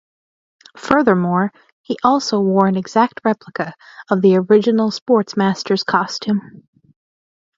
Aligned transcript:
Furthermore, 0.77 1.53
he 1.83 1.95
also 2.03 2.39
wore 2.39 2.65
an 2.65 2.75
exact 2.75 3.21
replica 3.23 3.75
of 4.09 4.23
the 4.23 4.35
original 4.37 4.89
Sportsmaster's 4.89 5.83
costume. 5.83 6.63